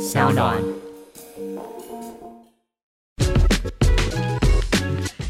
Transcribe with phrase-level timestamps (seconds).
[0.00, 0.56] 小暖。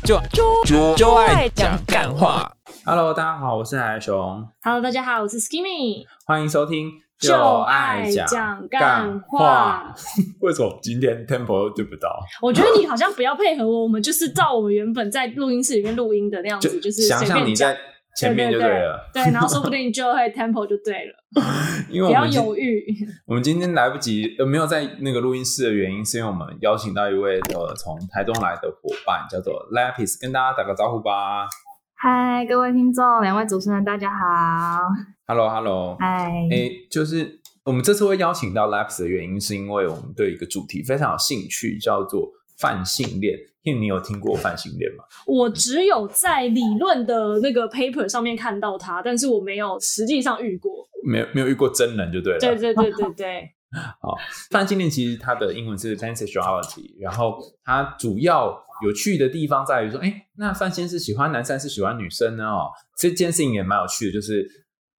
[0.04, 0.16] 就
[0.64, 2.52] 就就爱讲干话。
[2.84, 6.88] Hello，大家好，我是海熊，Hello，大家好，我是 Skimmy，欢迎收听
[7.18, 9.92] 就爱讲干话。
[10.38, 12.20] 为什么今天 tempo 又对不到？
[12.40, 17.76] 我觉得你好像不要配合我，我们就是照我们原本在录音室里面录音的那样子， 就是想随便讲象你在。
[18.16, 21.14] 前面就对了， 对，然后说不定就会 tempo 就对了，
[21.88, 22.84] 因为不要我们今犹豫。
[23.26, 31.46] 我们今天来不及，呃，没有在那个录音室的原因，是因为我们邀请到一位呃从台东来的伙伴，叫做 Lapis，跟大家打个招呼吧。
[31.94, 34.80] 嗨，各位听众，两位主持人，大家好。
[35.26, 42.28] Hello，Hello，嗨，诶，就是我们这次会邀请到 Lapis 的原因，是因为我们对一个主题非常有兴趣，叫做
[42.60, 43.38] 泛性恋。
[43.62, 45.04] 因为你有听过泛性恋吗？
[45.26, 50.72] 我只有在理论的那个 paper 上面看到它，但是我没有实际上遇过。
[51.04, 52.38] 没有，没有遇过真人就对了。
[52.38, 53.50] 对对对对对，
[54.00, 54.16] 好
[54.50, 62.46] 泛性恋其实它的英文是 pansexuality，然后它主要有趣的地方在于说，哎，那泛性是喜欢男生还是喜欢女生呢？
[62.46, 64.48] 哦，这件事情也蛮有趣的，就是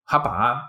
[0.05, 0.61] 他把它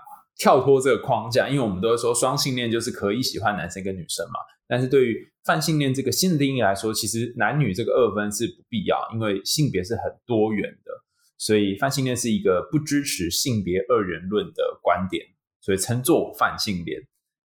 [0.42, 10.90] 跳脱这个框架，因为我们都会说双性恋就是可以喜欢男生跟女生嘛，但是对于泛性恋这个新的定义来说，其实男女这个二分是不必要，因为性别是很多元的，
[11.38, 15.24] 所以泛性恋是一个不支持性别二元论的观点，
[15.60, 17.00] 所以称作泛性恋。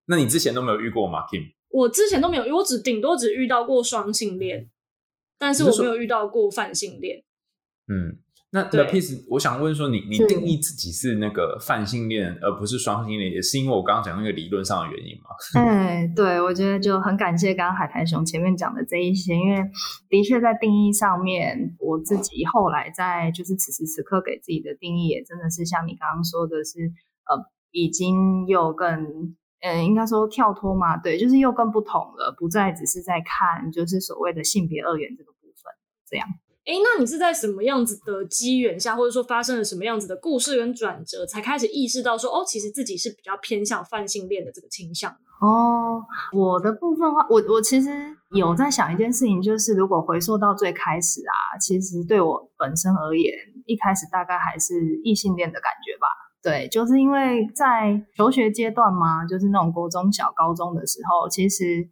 [0.08, 1.54] 那你之前都没有遇过吗，Kim？
[1.70, 4.72] 我之前都没有，我只顶多只遇到过双性恋，
[5.38, 7.24] 但是我没有遇到过泛性恋。
[7.90, 8.18] 嗯，
[8.58, 15.30] 那对 The Piece，我想问说你，你是定义自己是那个泛性恋，而不是双性恋，也是因为我刚刚讲那个理论上的原因吗？
[15.62, 19.62] 哎，对，我觉得就很感谢刚刚海苔熊前面讲的这一些，因为
[20.10, 26.92] 的确在定义上面，我自己后来在就是此时此刻给自己的定义，也真的是像你刚刚说的是，
[27.30, 29.36] 呃，已经又更。
[29.60, 35.74] 嗯，应该说跳脱嘛，对，就是又更不同了，不再只是在看就是所谓的性别二元这个部分，
[36.08, 36.28] 这样。
[36.68, 45.10] 诶，那你是在什么样子的机缘下，或者说发生了什么样子的故事跟转折，才开始意识到说，哦，其实自己是比较偏向泛性恋的这个倾向？
[45.40, 46.04] 哦，
[46.34, 47.90] 我的部分话，我我其实
[48.32, 53.34] 有在想一件事情，就是如果回溯到最开始啊，其实对我本身而言，
[53.66, 54.74] 一开始大概还是
[55.06, 56.08] 异性恋的感觉吧。
[56.44, 61.88] 对，就是因为在求学阶段嘛，就是那种国中小、高中的时候，其实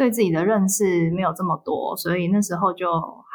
[0.00, 2.86] 对自己的认识没有这么多，所以那时候就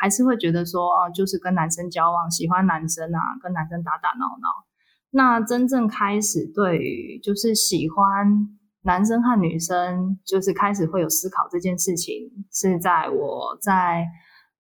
[0.02, 4.66] 还是会觉得说，啊，就是跟男生交往，喜欢男生啊，跟男生打打闹闹。
[5.12, 8.50] 那真正开始对于就是喜欢
[8.82, 14.08] 男生和女生，就是开始会有思考这件事情，是在我在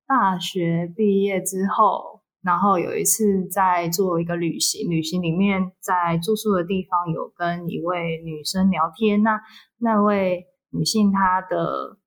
[0.07, 9.41] 大学毕业之后，然后有一次在做一个旅行，旅行里面在住宿的地方有跟一位女生聊天，那
[9.79, 11.97] 那位女性她的，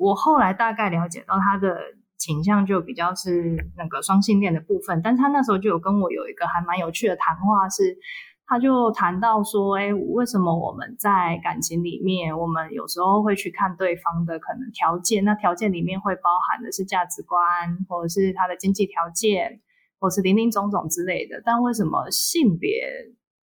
[0.00, 1.78] 我后来大概了解到她的
[2.18, 7.98] 倾向就比较是那个双性恋的部分，但她那时候就有跟我有一个还蛮有趣的谈话是。
[8.44, 15.24] 他就谈到说，哎，为什么我们在感情里面，我们有时候会去看对方的可能条件？
[15.24, 17.40] 那条件里面会包含的是价值观，
[17.88, 19.60] 或者是他的经济条件，
[19.98, 21.40] 或是林林总总之类的。
[21.42, 22.82] 但为什么性别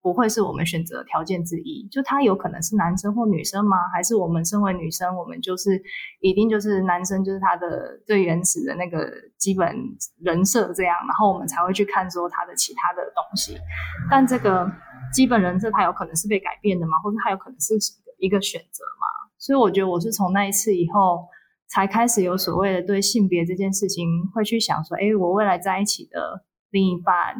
[0.08, 1.86] 不会是我们选择条件之一？
[1.90, 3.76] 就他有可能是男生或女生吗？
[3.92, 5.78] 还是我们身为女生，我们就是
[6.20, 9.76] 一定就是男生就是他的最原始的那个基本
[10.20, 13.58] 人设这样，然后我们才会去看说他的其他的东西。
[14.10, 14.66] 但这个
[15.12, 17.74] 基本人设他有可能是被改变的嘛，或者他有可能是
[18.18, 19.28] 一个选择嘛。
[19.36, 21.26] 所以我觉得我是从那一次以后
[21.68, 27.34] 才开始有所谓的对性别这件事情会去想说，哎，我未来在一起的另一半，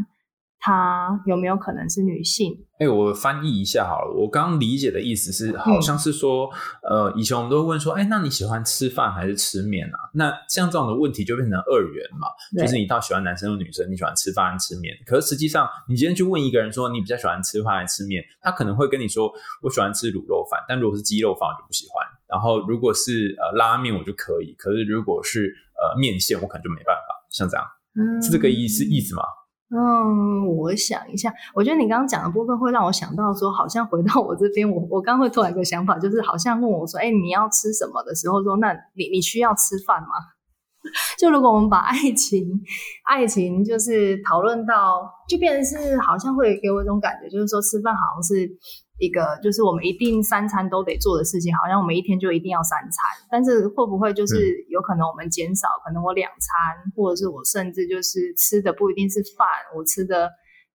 [0.60, 2.64] 他有没有可能是女性？
[2.78, 4.14] 哎、我翻译一下好了。
[4.14, 6.48] 我刚刚理解的意思是，好像是说，
[6.82, 9.98] 呃，以前我们都会问说，哎、那你喜欢吃饭还是吃面啊？
[10.14, 14.94] 那像这种的问题就变成二元嘛，就是你到喜欢男生或女生，你喜欢吃饭还是吃面？
[15.06, 19.32] 可是实际上，你今天去问一个人说你比较喜欢吃饭还是吃面，他可能会跟你说，
[19.62, 22.06] 我喜欢吃卤肉饭，但如果是鸡肉饭我就不喜欢。
[22.28, 27.14] 然后如果是呃拉面我就可以，可是如果是呃面线，我可能就没办法。
[27.30, 27.66] 像这样，
[27.96, 29.22] 嗯是这个意思意思吗？
[29.70, 40.08] 嗯，我想一下，我觉得你刚刚讲的部分会让我想到说，好像回到我这边，我我刚会突然一个想法，就是好像问我说，哎，你要吃什么的时候说，那你你需要吃饭吗？
[41.18, 42.48] 就如果我们把爱情，
[43.04, 48.48] 爱情就是讨论到，就变成是好像会给我一种感觉，就是说吃饭好像是
[48.98, 53.26] 一个，就是我们一定三餐都得做的事情，好像我们一天就一定要三餐。
[53.30, 59.46] 但是会不会就是有可能我们减少，可能我两餐，或者是我甚至就是吃的不一定是饭，
[59.76, 60.30] 我吃的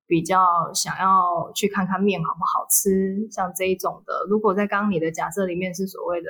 [0.08, 0.40] 比较
[0.74, 4.26] 想要去看看面好不好吃，像这一种的。
[4.30, 6.30] 如果在刚刚你的假设里面是所谓的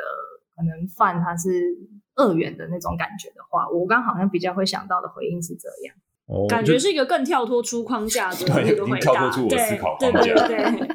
[0.56, 1.76] 可能饭它是
[2.16, 5.96] 二元的那种感觉的话，我刚好像比较会想到的回应是这样。
[6.26, 10.88] 哦感觉是一个更跳脱出框架的对那个回答，对脱出我思考框架对对对，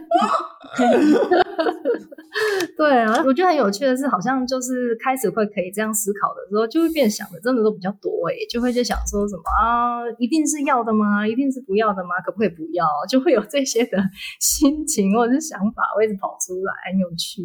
[2.77, 11.27] 对啊，我觉得很有趣的是，好像就是开始会可以这样思考的时候，就会变想的真的都比较多诶，就会在想说什么啊，一定是要的吗？
[11.27, 12.21] 一定是不要的吗？
[12.25, 12.87] 可不可以不要？
[13.09, 13.99] 就会有这些的
[14.41, 17.43] 心情或者是想法会一直跑出来，很有趣。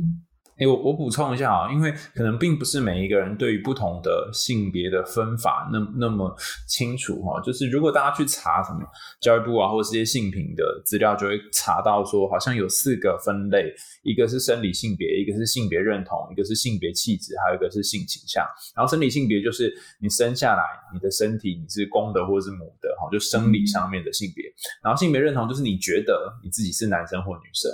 [0.65, 6.35] 我我补充一下啊，因为可能并不是每一个人对于不同的性别的分法那那么
[6.67, 7.41] 清楚哈。
[7.41, 8.79] 就是如果大家去查什么
[9.21, 13.73] 教育部啊，或者这些性平的资料，就会查到说，好像有四个分类，
[14.03, 18.45] 一个是生理性别，一个是性别认同，一个是性别气质，还有一个是性倾向。
[18.75, 20.63] 然后生理性别就是你生下来
[20.93, 24.43] 你的身体你是公的或者是母的哈，就生理上面的性别。
[24.83, 27.71] 然后性别认同就是你觉得你自己是男生或女生，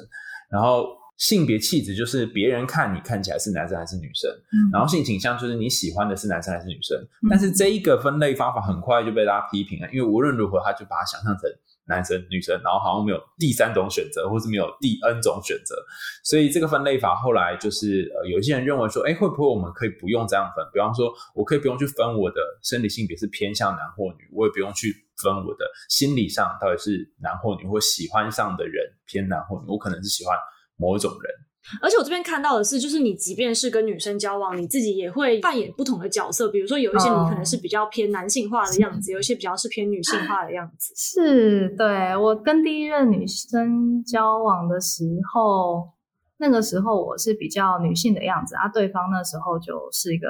[0.51, 0.98] 然后。
[1.19, 6.97] 性别气质就是别人看你看起来是男生还是女生，嗯然后性倾向就是你喜欢的是男生还是女生。
[7.29, 11.41] 但是这一个分类方法很快就被大家批评了，因为无论如何他就把它想象成
[11.87, 15.75] 男生女生，然后好像没有第三种选择，或是没有第 N 种选择。
[16.23, 20.63] 所以这个分类法后来就是呃，有一些人认为说，哎，会不会我们可以不用这样分？
[20.71, 30.37] 比方说，我可以不用去分我的生理性别是偏向男或女，我也不用去分我的心理上到底是男或女，或喜欢上的人偏男或女，我可能是喜欢
[30.79, 31.31] 某一种人。
[31.83, 36.49] 而且我这边看到的是，就是你即便是跟女生交往，你自己也会扮演不同的角色。
[36.49, 40.93] 比如说，有一些你可能是比较偏男性化的样子，有一些比较是偏女性化的样子。
[40.95, 45.89] 是对我跟第一任女生交往的时候，
[46.37, 50.27] 那个时候我是比较女性的样子啊，对方那时候就是一个，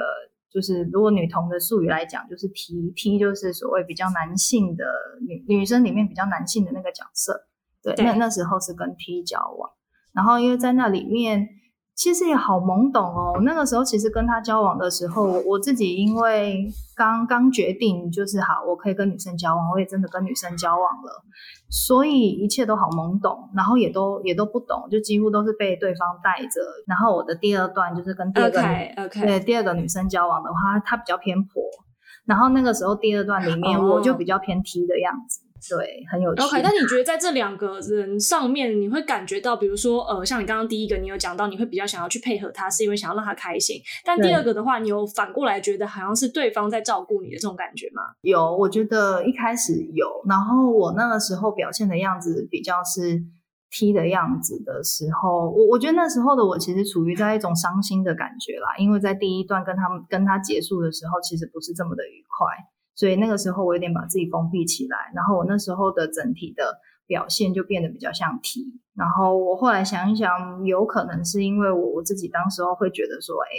[0.52, 4.84] 就是如果女同的术语来讲，就是 T T，就是所谓比较男性的
[5.26, 7.46] 女女生里面比较男性的那个角色。
[7.82, 9.70] 对，对那那时候是跟 T 交往，
[10.12, 11.48] 然后因为在那里面。
[11.96, 13.38] 其实也好懵懂哦。
[13.42, 16.66] 那个时候其实跟他交往的时候，我我自己因为
[16.96, 21.22] 刚刚决定就是好，我可以跟女生交往，我也真的跟女生交往了，
[21.68, 26.62] 所以一切都好懵懂，然后也都也都不懂，就几乎都是被对方带着。
[26.86, 28.62] 然后我的第二段就是跟第二个
[29.10, 31.62] 对第二个女生交往的话，她比较偏婆。
[32.24, 36.42] 然后那个时候第二段里面，哦我就比较偏 T 的样子，对，很有趣。
[36.42, 43.76] OK，那你觉得在这两个人上面，你会感觉到，比如说，呃，像你刚刚第一个，你有讲到你会比较想要去配合他，是因为想要让他开心。
[44.04, 48.02] 但第二个的话，你有反过来觉得好像是对方在照顾你的这种感觉吗？
[48.22, 53.22] 有，我觉得一开始有，然后我那个时候表现的样子比较是
[53.70, 62.48] T 的样子的时候，我我觉得那时候的我其实处于在一种伤心的感觉啦，因为在第一段跟他们跟他结束的时候，其实不是这么的愉快，
[62.94, 68.60] 所以那个时候我有点把自己封闭起来，然后我那时候的整体的表现就变得比较像 T，
[68.94, 73.50] 然后我后来想一想，有可能是因为我我自己当时候会觉得说，哎，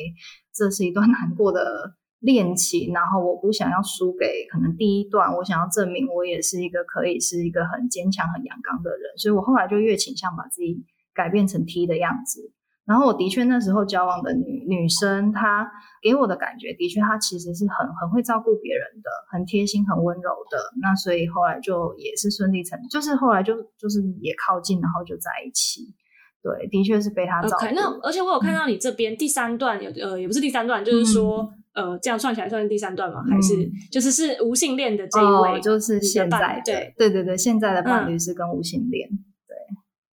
[0.54, 12.54] 这是一段 难过的恋情，然后我不想要输给可能第一段，我想要证明我也是一个可以是一个很坚强、很阳刚的人，所以我后来就越倾向把自己改变成 T 的样子。
[12.92, 15.72] 然后我的确那时候交往的女女生，她
[16.02, 20.58] 给我的感觉的确她其实是很很会照顾别人的，很贴心、很温柔的。
[20.82, 25.96] 那所以后来就也是顺理成，就是后来就就是也靠近，然后就在一起。
[26.44, 27.66] 对，的确是被她照顾。
[27.74, 33.24] 那而且我有看到你这边第三段有呃，也不是第三段，就是说、呃，这样算起来算是第三段吗？
[33.30, 39.08] 还是、嗯就是是无性恋的这一位、哦，就是现在侣对对对对，现在的伴嗯侣是跟无性恋。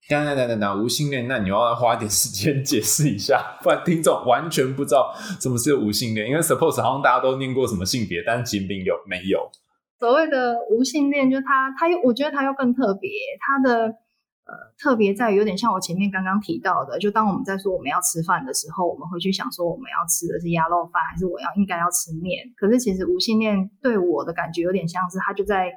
[0.09, 6.27] 等等等等等，无性恋，那你要花一点时间解释一下， 不然听众完全不知道什么是无性恋。
[6.29, 9.51] 因为 suppose 好像大家都念过什么性别，但是其实并有没有。
[9.99, 13.87] 所谓的无性恋，就他他又我觉得他又更特别，他的
[14.47, 22.47] 呃特别在于有点像我前面刚刚提到的，就当我们在说我们要吃饭的时候，我们会去想说我们要吃的是鸭肉饭，还是我要应该要吃面。
[22.57, 25.71] 可是其实无性恋对我的感觉有点像是他就在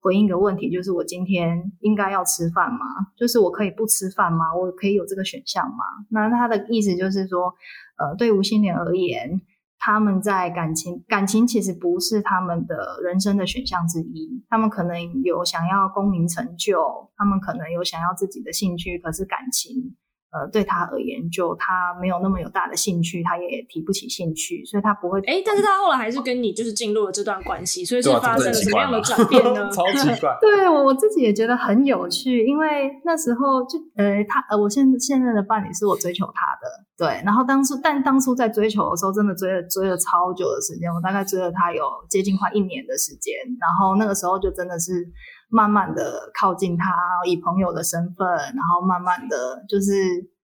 [0.00, 2.78] 回应一个问题，就是我今天应该要吃饭吗？
[3.16, 4.54] 就是我可以不吃饭吗？
[4.54, 5.84] 我可以有这个选项吗？
[6.10, 7.52] 那他的意思就是说，
[7.98, 9.40] 呃，对无性恋而言。
[9.80, 19.94] 他们在感情感情其实不是他们的人生的选项之一，他们可能有想要功名成就，他们可能有想要自己的兴趣，可是感情，
[20.30, 25.20] 呃，对他而言，就他没有那么有大的兴趣，他也提不起兴趣，所以他不会。
[25.20, 29.68] 哎，但是他后来还是跟你就是进入了这段关系，所以是对啊发生了什么样的转变呢？
[29.72, 30.36] 超奇怪。
[30.42, 36.68] 对我我自己也觉得很有趣，因为那时候就呃，他呃，我现现在的伴侣是我追求他的，
[36.98, 45.08] 对，然后当初但当初在追求的时候，真的追了追了超久的时间，我大概追了他有接近快一年的时间，然后那个时候就真的是
[45.48, 46.92] 慢慢的靠近他，
[47.24, 49.92] 以朋友的身份，然后慢慢的就是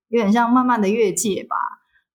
[0.08, 1.56] 有点像慢慢的越界吧，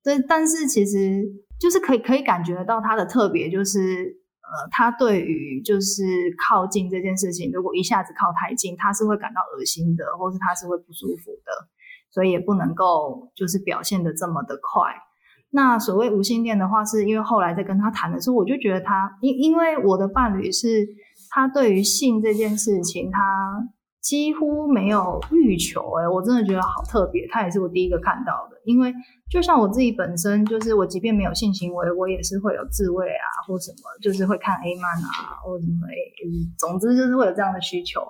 [0.02, 1.22] 对，但是其实
[1.60, 6.02] 就是可以可以感觉到他的特别，就是呃，他对于就是
[6.48, 11.52] 靠近这件事情，如果一下子靠太近，他是会感到恶心的，或是他是会不舒服的，
[12.12, 14.94] 所以也不能够就是表现的这么的快。
[15.52, 20.88] 那所谓无性恋的话，是因为后来在跟他谈的时候，我就觉得他因因为我的伴侣是
[21.32, 23.20] 他对于性这件事情，他
[24.00, 27.28] 几乎没有欲求，哎，我真的觉得好特别。
[27.32, 28.94] 他也是我第一个看到的，因为
[29.32, 35.88] 就像我自己本身，就是我即便没有性行为，我也是会有自慰啊，或什么，就是会看 A 漫啊，或什么，
[36.60, 38.02] 总之就是会有这样的需求。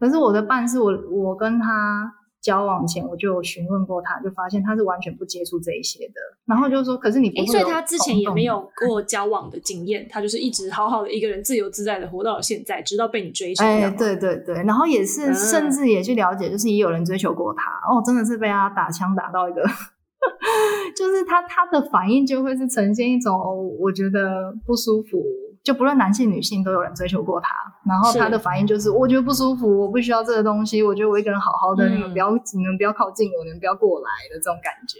[0.00, 2.12] 可是我的伴是我，我跟他。
[2.40, 6.14] 交往前我就询问过他，就发现他是完全不接触这一些的。
[6.46, 19.62] 然后就说：“可是你不所以他之前也没有过交往的经验，他就是一直好好的一个人，自由自在的活到了现在，直到被你追求。”哎，对对对，然后也是甚至也去了解，就是也有人追求过他哦，真的是被他打枪打到一个，
[20.96, 23.38] 就是他他的反应就会是呈现一种
[23.78, 25.22] 我觉得不舒服。
[25.62, 27.54] 就不论男性女性都有人追求过他，
[27.86, 34.98] 然后他的反应就是我觉得不舒服，我不需要这个东西，我觉得我一个人好好的，你们不要你们不要靠近我，你们不要过来的这种感觉。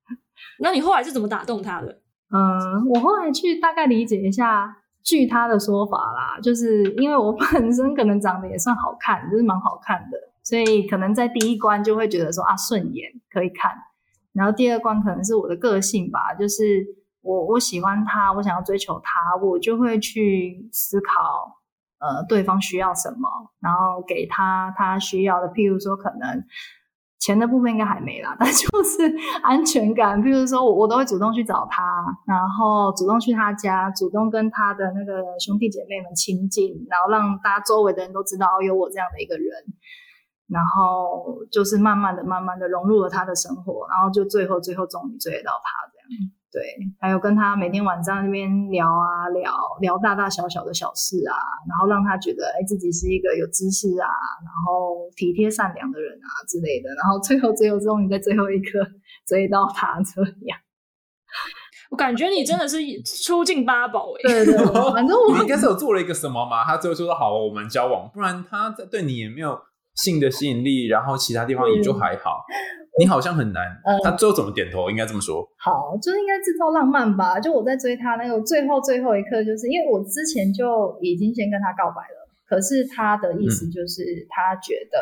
[0.60, 2.00] 那你后来是怎么打动他的？
[2.32, 13.70] 嗯，我后来去大概理解一下，据他的说法啦，就是因为我本身可能长得也算好看，就是蛮好看的，所以可能在第一关就会觉得说啊顺眼可以看，
[14.32, 16.99] 然后第二关可能是我的个性吧，就是。
[17.22, 21.60] 我我喜欢他，我想要追求他，我就会去思考，
[21.98, 23.28] 呃，对方需要什么，
[23.60, 25.48] 然后给他他需要的。
[25.48, 26.42] 譬如说，可能
[27.18, 30.22] 钱的部分应该还没啦， 但就是安全感。
[30.22, 31.82] 譬如说，我我都会主动去找他，
[32.26, 39.52] 然后主动去他家，主动跟他的那个兄弟姐妹们亲近，然后让大家周围的人都知道有我这样的一个人，
[40.48, 46.30] 然后就是慢慢的、慢慢的融入了他的生活，然后就最后、最后终于追到他这样。
[46.52, 46.60] 对，
[46.98, 51.36] 还有跟他每天晚上那边聊啊聊聊大大小小的小事啊，
[51.68, 54.10] 然后让他觉得哎自己是一个有知识啊，
[54.42, 58.80] 然后体贴善良的人啊之类的，然后最后最后终于在最后一刻
[59.26, 60.58] 追到他这样。
[61.90, 62.78] 我感觉你真的是
[63.24, 64.22] 出尽八宝哎。
[64.22, 64.56] 对对，
[64.92, 69.60] 反正我应该是有做了一个什么嘛，他最后说好我们交往，不然他在对你也没有
[69.94, 72.44] 性的吸引力，然后其他地方也就还好。
[72.98, 73.64] 你好像很难，
[74.02, 74.90] 他最后怎么点头？
[74.90, 75.46] 应该这么说。
[75.58, 77.38] 好，就是应该制造浪漫吧。
[77.38, 84.98] 就我在追他那个最后最后一刻，就是因为我之前就已经先跟他告白了，可是他的意思就是他觉得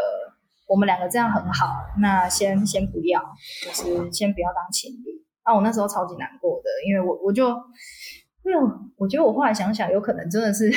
[0.69, 1.67] 我们两个这样很好，
[2.01, 3.21] 那先先不要，
[3.65, 5.25] 就是先不要当情侣。
[5.47, 7.57] 那我那时候超级难过的，因为我我就。
[8.49, 8.61] 哎呦，
[8.97, 10.71] 我觉得我后来想想，有可能真的是，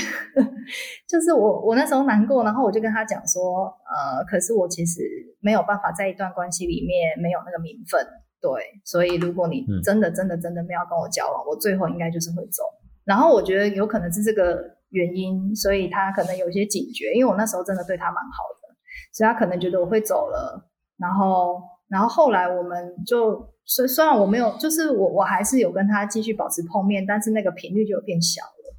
[1.08, 5.00] 就是我我那时候难过，然后我就跟他讲说，呃，可是我其实
[5.40, 8.06] 没有办法在一段关系里面没有那个名分，
[8.42, 8.50] 对，
[8.84, 12.63] 所以如果你真的真的真的没有跟我交往，我最后应该就是会走。
[13.06, 18.75] 然后我觉得有可能是这个原因，所以他可能有些警觉，因为我那时候真的对他蛮好的，
[19.13, 21.62] 所以他可能觉得我会走了，然后
[21.92, 23.52] 然后后来我们就。
[23.64, 28.76] 虽虽然我没有，就是我我还是有跟他继续保持碰面，但是那个频率就变小了。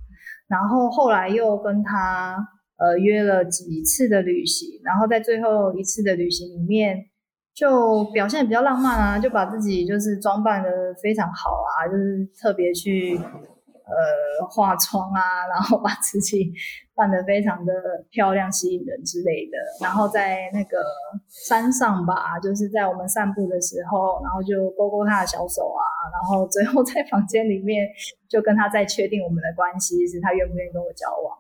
[0.49, 2.37] 然后后来又跟他
[2.77, 6.99] 呃约了几次的旅行，然后在最后一次的旅行里面，
[7.55, 10.69] 就表现比较浪漫啊，就把自己就是装扮的
[11.03, 13.19] 非常好啊，就是特别去。
[13.85, 16.53] 呃，化妆啊，然后把自己
[16.95, 17.73] 扮得非常的
[18.11, 19.59] 漂亮、吸引人之类的。
[19.83, 20.79] 然后在那个
[21.29, 27.89] 山上吧，就是在我们散步的时候，然后就勾勾他的小手啊，然后最后在房间里面
[28.29, 31.37] 就跟他再确定我们的关系，是他愿不愿意跟我交往。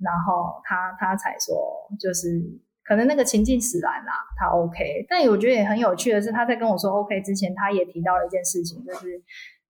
[0.00, 1.54] 然后他他才说，
[2.00, 2.42] 就是
[2.84, 5.06] 可能那个情境使然啦，他 OK。
[5.08, 9.22] 但我觉得也很有趣的是，他在跟我说 OK 之前，他也提到了一件事情，就是。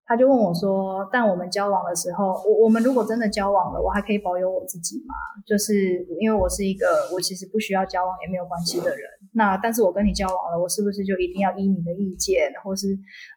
[0.06, 5.14] 他就问我说：“但我们交往的时候，我我们如果真的交往了，我还可以保有我自己吗？
[5.46, 9.08] 就是因为我是一个我其实不需要交往也没有关系的人。
[9.32, 12.88] 那但是我跟你交往了，我是不是就一定要依你的意见，或是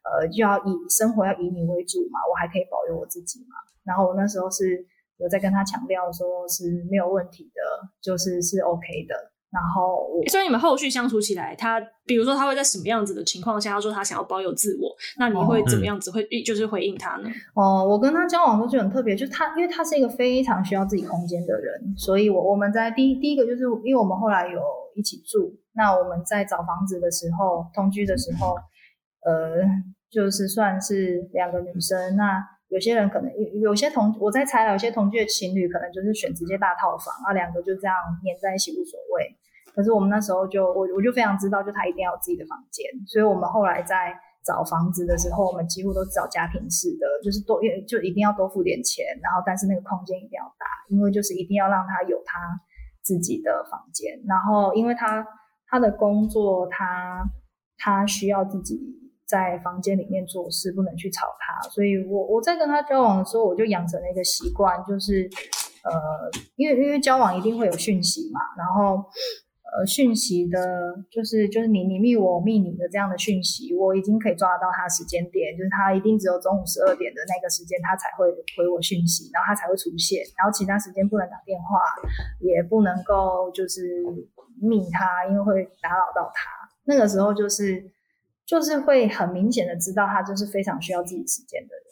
[0.03, 2.19] 呃就要以生活要以你为主嘛？
[2.29, 3.55] 我还可以保有我自己嘛？
[3.85, 4.85] 然后我那时候是
[5.17, 7.61] 有在跟他强调说是没有问题的，
[8.01, 9.15] 就是是 OK 的。”
[9.49, 17.29] 然后，所以你们后续相处起来，他比如说他会在什么样子的情况下，他说他想要保有自我，那你会怎么样子会就是回应他呢？
[17.53, 24.61] 哦，我跟他交往的时候就很特别，就是他因为他是一个非常需要自己空间的人，所以我我们在第第一个就是因为我们后来有
[24.95, 28.55] 一起住，那我们在找房子的时候，同居的时候，
[29.25, 29.63] 呃，
[30.11, 39.27] 就是算是两个女生，那有些人可能有有些同我在猜，有些同居的情侣可能就是选直接大套房，啊，两个就这样黏在一起无所谓。
[39.73, 44.11] 可是我们那时候就我我就非常知道，就他一定要有自己的房间，所以我们后来在
[44.43, 52.39] 找房子的时候，我们几乎都找家庭式的，就是多就一定要多付点钱，然后但是那个空间一定要大，因为就是一定要让他有他
[53.03, 54.19] 自己的房间。
[54.27, 55.25] 然后因为他
[55.67, 57.23] 他的工作，他
[57.77, 58.79] 他需要自己
[59.27, 65.29] 在房间里面做事，不能去吵他，所以我我在跟他交往的时候，我就养成了一个习惯，就是
[65.83, 65.91] 呃，
[66.55, 69.03] 因为因为交往一定会有讯息嘛，然后。
[69.67, 70.57] 呃，讯息的，
[71.11, 81.83] 就是就是你你密我，我密你的这样的讯息，我已经可以抓得到他时间点，就是他一定只有中午十二点的那个时间，他才会回我讯息，然后他才会出现，然后其他时间不能打电话，
[82.39, 84.01] 也不能够就是
[84.61, 86.49] 密他，因为会打扰到他。
[86.85, 87.91] 那个时候就是
[88.47, 91.83] 就是会很明显的知道他就是非常需要自己时间的人。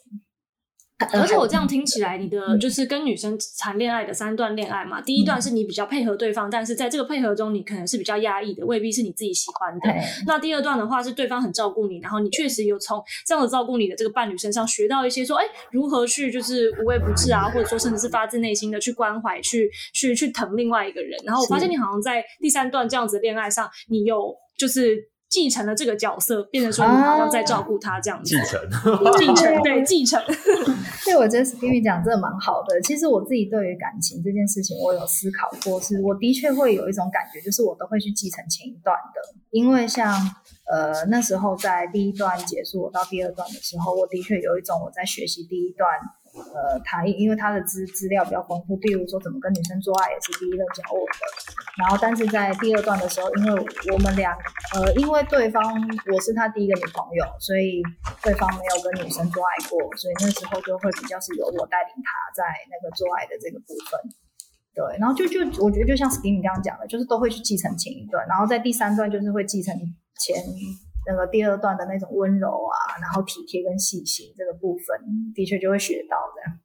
[1.12, 9.94] 而且我这样听起来，你的就是跟女生谈恋爱的三段恋爱嘛，第一段是你比较配合对方，但是在这个配合中，你可能是比较压抑的，未必是你自己喜欢的。
[10.26, 21.10] 那第二段的话是对方很照顾你，然后你确实有从这样的照顾你的这个伴侣身上学到一些说，哎，如何去就是无微不至啊，或者说甚至是发自内心的去关怀、去去去疼另外一个人。
[21.26, 25.10] 然后我发现你好像在第三段这样子恋爱上，你有就是。
[25.28, 28.30] 继承了这个角色，变成说你好像在照顾他这样子。
[28.30, 28.60] 继承，
[29.18, 30.22] 继承， 对，继承。
[31.04, 32.80] 对，我觉得 Skinny 讲真的蛮好的。
[32.82, 40.12] 其实我自己对于感情这件事情，我有思考过，是我的确会有一种感觉，就是我都会去继承前一段的，因为像
[40.70, 45.88] 呃那时候在第一段结束，我到第二段的时候，我的确有一种我在学习第一段。
[46.36, 51.24] 呃，他因为他的资资料比较丰富，比如说怎么跟女生做爱也是第一任教我的。
[51.78, 54.36] 然后，但是在第二段的时候，因为我们俩，
[54.74, 55.62] 呃，因为对方
[56.12, 57.82] 我是他第一个女朋友，所以
[58.22, 64.00] 对方没有跟女生做爱过，所以那时候就会比较是由我带领他在那个做爱的这个部分。
[64.74, 69.74] 对，然后就就我觉得就像 Skinny 刚刚讲的，就是都会去继承前一段，然后在第三段就是会继承
[70.20, 70.36] 前。
[71.06, 76.60] 那个第二段的那种温柔啊，然后体贴跟细心这个部分，的确就会学到的。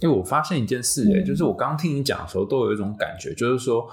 [0.00, 3.88] 因为我发现一件事，哎，就是我刚听你讲的时候，都有一种感觉，就是说，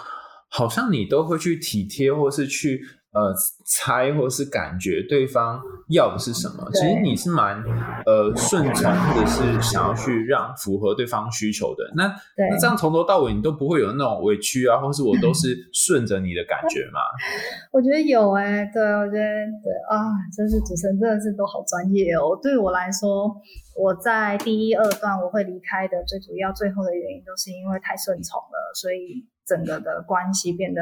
[0.49, 2.81] 好像你都会去体贴，或是去。
[3.13, 3.31] 呃，
[3.63, 6.67] 猜或是感觉对方要的是什么？
[6.73, 7.63] 其实你是蛮
[8.07, 11.83] 呃顺从，或者是想要去让符合对方需求的。
[11.95, 12.07] 那
[12.49, 16.99] 那这样从头到尾你都不会有那种委屈啊，或是我都是顺着你的感觉嘛？
[17.71, 22.33] 我觉得有哎，对我觉得对啊，真是主持人真的是都好专业哦。
[22.41, 23.29] 对我来说，
[23.77, 30.81] 我在第一二段我会离开的最主要最后的原因，都是因为太顺从了，所以整个的关系变得。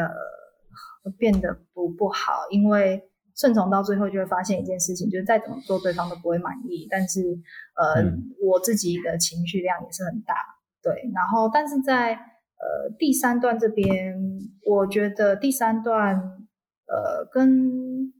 [1.17, 3.01] 变得不不好，因为
[3.35, 6.87] 顺从到最后就会发现一件事情，就是再怎么做对方都不会满意。
[6.91, 7.21] 但是，
[7.75, 8.03] 呃，
[8.45, 10.35] 我自己的情绪量也是很大，
[10.83, 10.93] 对。
[11.15, 14.15] 然后，但是在呃第三段这边，
[14.65, 16.15] 我觉得第三段
[16.85, 18.13] 呃跟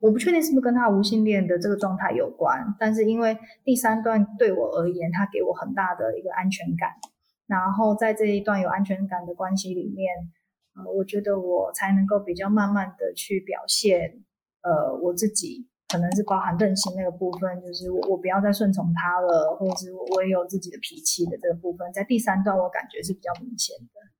[0.00, 6.90] 我不确定是不是跟他无性恋的这个状态有关，但是因为第三段对我而言，他给我很大的一个安全感。
[7.46, 10.30] 然后在这一段有安全感的关系里面。
[10.86, 14.22] 我觉得我才能够比较慢慢的去表现，
[14.62, 24.17] 呃，我自己可能是包含任性那个部分，就是我我不要再顺从他了，或者是我也有自己的脾气的这个部分，在第三段我感觉是比较明显的。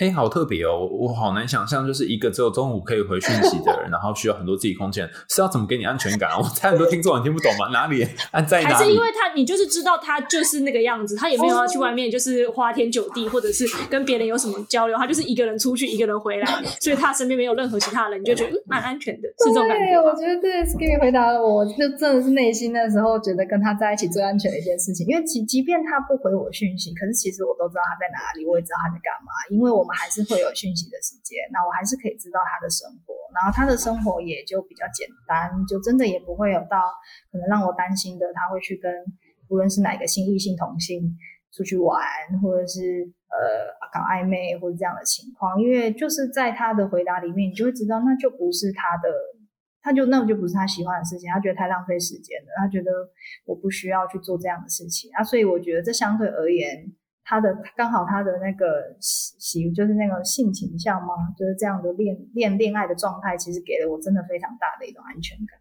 [0.00, 0.88] 哎，好特别哦！
[0.90, 6.38] 我好难想象，就是一个只有中午可以回讯息的人， 然后需要很多自己空间，是要怎么给你安全感啊？
[6.38, 7.68] 我猜很多听众你听不懂吗？
[7.68, 8.02] 哪里？
[8.30, 8.74] 安，在哪里？
[8.74, 16.46] 还是因为他，你就是知道他就是那个样子，他也没有要去外面，就是花天酒地，或者是跟别人有什么交流，他就是一个人出去，一个人回来，
[16.80, 20.00] 所以他身边没有任何其他人，你就觉得嗯，蛮安全的，是这种感觉。
[20.00, 30.46] 我觉得对 s k i 回答了，我就真的是内心那时候觉得跟他在一起最安全的一件事情，因为即即便他不回我讯息，可是其实我都知道他在哪里，我也知道他在干嘛，因为我们还是会有。
[30.60, 36.92] 讯息的时间，那我还是可以知道他的生活，然后他的生活也就比较简单，就真的也不会有到
[37.32, 38.92] 可能让我担心的，他会去跟
[39.48, 41.16] 无论是哪个性异性同性
[41.50, 42.04] 出去玩，
[42.42, 49.08] 或者是呃搞暧昧或者这样的情况，因为就是在他的回答里面，你就会知道那就不是他的，
[49.80, 52.90] 他就那就不是他喜欢的事情，他觉得太浪费时间了，他觉得
[53.46, 56.92] 我不需要去做这样的事情啊，所以我觉得这相对而言。
[57.24, 61.08] 他的刚好他的那个喜就是那个性倾向吗？
[61.38, 65.58] 就是这样的恋恋恋爱的状态，其实给了我真的非常大的一种安全感。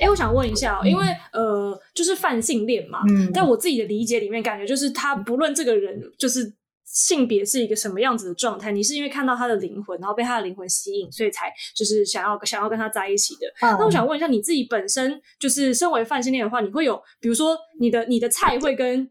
[0.00, 2.98] 哎，我想问一下，因为呃，就是泛性恋嘛，
[3.32, 6.52] 在我自己的理解里面，感觉就是他不论这个人就是
[6.84, 8.70] 性别是一个什么样子的状态？
[8.70, 13.46] 你是因为看到他的灵魂，然后被他的灵魂吸引，所以才就是想要想要跟他在一起的。
[13.60, 19.08] 那我想问一下，你自己本身就是身为泛性恋的话，你会有比如说你的你的菜会跟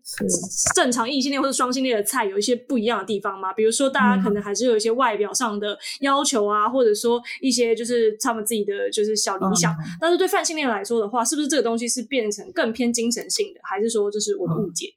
[0.75, 3.51] 正常异性恋或者双性恋的菜有一些不一样的地方吗？
[3.53, 9.75] 比如说大家可能还是有一些外表上的要求啊，或者说一些就是他们自己的就是小理想。
[9.99, 14.87] 但是对泛性恋来说的话，是不是这个东西是变成更偏精神性的，还是说就是我的误解？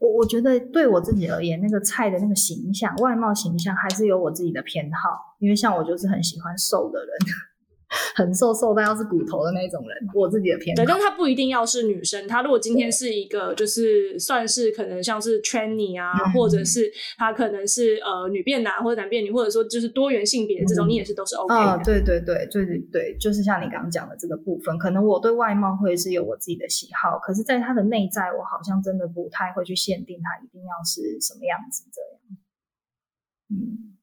[0.00, 7.08] 我我觉得对我自己而言，那个菜的那个形象、外貌形象还是有我自己的偏好，因为像我就是很喜欢瘦的人。
[8.14, 12.26] 很瘦瘦但要是骨头的那种人，我自己的偏对，但他不一定要是女生。
[12.28, 21.82] 他如果今天是一个，就是算是可能像是 tranny 啊，或者是他可能是呃女变男或者男变女，或者说就是多元性别的这种，你也是都是 OK 的。
[21.84, 32.20] 对对对对对对，就是像你刚刚讲的这个部分，可能我对外貌会是有我自己的喜好，可是在他的内在，我好像真的不太会去限定他一定要是什么样子这样。
[33.50, 33.93] 嗯。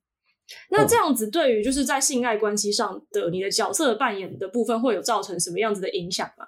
[0.70, 6.46] 那这样子对于就是在性爱关系上的你的角色扮演的部分，会有造成什么样子的影响吗？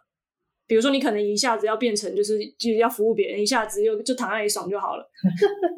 [0.66, 5.06] 比如说，你可能一下子要变成就是就是要服务别人，一下子又就躺在那里爽就好了。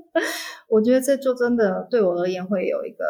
[0.69, 3.03] 我觉得这就真的对我而言会有一个，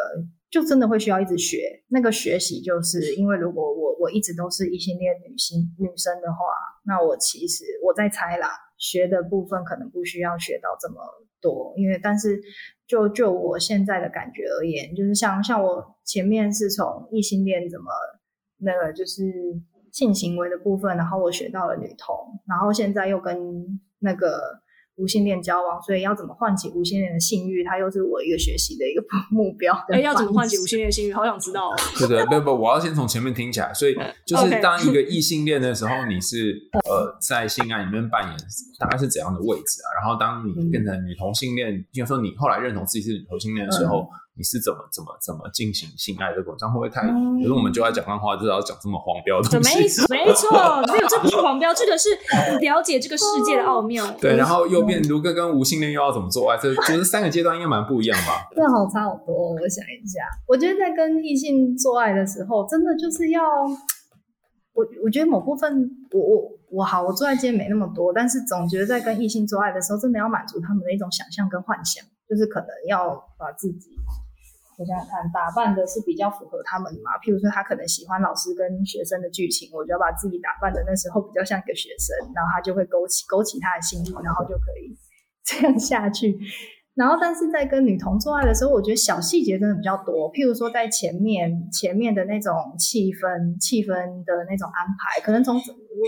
[0.50, 1.84] 就真的会需要一直学。
[1.88, 6.38] 那个学习就是因为如果我我一直都是异性恋女性女生的话，
[6.86, 8.48] 那我其实我在猜啦，
[8.78, 10.96] 学的部分可能不需要学到这么
[11.76, 12.40] 因为但是。
[12.88, 17.86] 就就我现在的感觉而言，就是像像我前面是从异性恋怎么
[18.58, 19.24] 那个就是
[19.90, 24.38] 性行为的部分，然后我学到了女同，然后现在又跟那个。
[24.96, 29.74] 无性恋交往，所以要怎么唤起无性恋的性欲，它又是我一个学习的一个 目标。
[29.88, 31.12] 哎，要怎么唤起无性恋性欲？
[31.12, 31.74] 好想知道。
[31.98, 33.72] 对对，不不，我要先从前面听起来。
[33.74, 33.94] 所以
[34.26, 36.56] 就是当一个异性恋的时候，你是
[36.88, 38.36] 呃在性爱里面扮演
[38.78, 39.88] 大概是怎样的位置啊？
[40.00, 44.08] 然后当你变成女同性恋，比如说你后来认同自己是女同性恋的时候。
[44.36, 46.68] 你是怎么怎么怎么进行性爱的过程？
[46.70, 47.00] 会不会太？
[47.08, 49.78] 可是我们就爱讲脏话，就要讲这么黄标的东西。
[50.12, 50.50] 没 没错，
[50.92, 52.10] 没有，这不是黄标，这个是
[52.60, 54.04] 了解这个世界的奥妙。
[54.20, 56.58] 对，然后又变如哥跟无性恋又要怎么做爱？
[56.58, 58.46] 这就是三个阶段应该蛮不一样吧？
[58.54, 59.54] 这好差好多。
[59.54, 63.42] 我想一下，我觉得在跟异性做爱的时候，真的就是要
[64.74, 73.96] 我，我觉得某部分，我我我好，我做爱经验没那么多，但是总觉得在跟异性做爱的时候，真的要满足他们的一种想象跟幻想，就是可能要把自己。
[74.76, 77.16] 我想想看，打扮的是比较符合他们嘛？
[77.24, 84.92] 譬如说，他可能喜欢老师跟学生的剧情，我就要把自己打扮的那时候比较像一个学生，然后他就会勾起勾起他的心意，然后就可以
[85.44, 86.38] 这样下去。
[86.92, 90.32] 然后，但是在跟女同做爱的时候，我觉得小细节真的比较多。
[90.32, 93.92] 譬如说，在前面前面的那种气氛气氛
[94.24, 95.62] 的那种安排，可能从我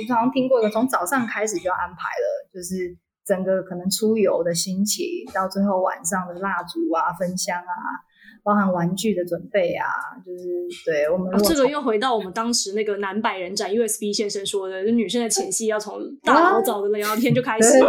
[0.07, 5.05] 常常听过的，从早上开始就要安排了，就是整个可能出游的心情，
[5.35, 8.08] 到最后晚上的蜡烛啊、焚香啊。
[8.49, 9.85] 包含玩具的准备啊，
[10.25, 10.49] 就是
[10.87, 17.79] 对我们这个又回到我们当时那个南百人展 USB 先生说的， 就女生的前戏要从大老早的聊天就开始。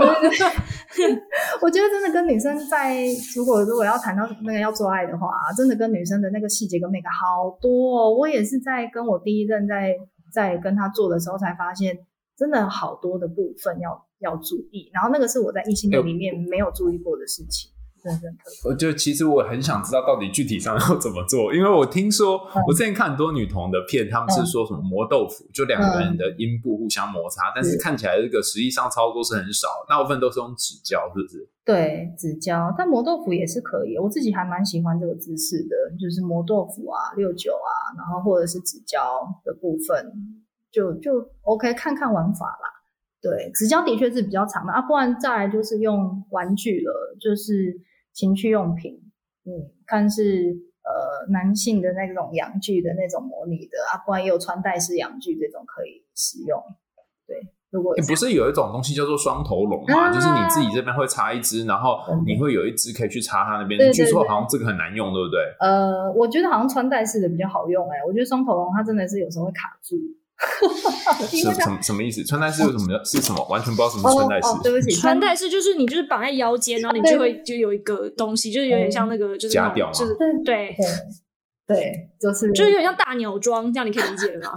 [1.61, 3.05] 我觉得真的跟女生在
[3.37, 7.97] 如果如果要谈到那个要做爱的话，真的跟女生的那个细节跟美感好多。
[7.97, 8.13] 哦。
[8.13, 9.95] 我也是在跟我第一任在
[10.33, 11.97] 在跟他做的时候才发现，
[12.37, 14.89] 真的好多的部分要要注意。
[14.93, 17.71] 然后那个是我在异性恋里面没有注意过的事情。
[18.65, 31.49] 我就其实我很想知道到底具体上要怎么做，因为我听说我之前看很多女童的片，他们是说什么磨豆腐，就两个人的阴部互相摩擦，但是看起来这个实际上操作是很少，大部分都是用纸胶，是不是？
[31.65, 38.99] 对，纸胶，但磨豆腐也是可以，我自己还蛮喜欢这个姿势的，就是磨豆腐啊、六九啊，然后或者是纸胶
[39.43, 40.11] 的部分，
[40.71, 42.79] 就就 OK，看看玩法啦。
[43.21, 47.81] 对，纸胶的确是比较长的啊，不然再来就是用玩具了，就是。
[48.13, 48.99] 情趣用品，
[49.45, 56.61] 嗯，看是呃男性的那种阳具的那种模拟的啊，不然也有穿戴式阳具这种可以使用。
[57.27, 57.37] 对，
[57.69, 63.91] 如果不是有一种东西叫做双头龙嘛，就是你自己这边会插一支，然后你会有一支可以去插它那边。
[63.93, 65.39] 据说好像这个很难用，对不对？
[65.59, 69.95] 呃，我觉得好像穿戴式的比较好用，哎，我觉得双头龙它真的是有时候会卡住。
[71.27, 72.23] 什什什么意思？
[72.23, 73.03] 穿戴式有什么？
[73.03, 73.45] 是什么？
[73.49, 74.47] 完全不知道什么穿戴式。
[74.63, 80.75] 对不起，穿戴式就是你就是绑在腰间，然后你就会就有一个东西，就是有点像那个就是夹吊就是对
[81.67, 84.51] 对，就是就是有点像大鸟装，这样你可以理解吗？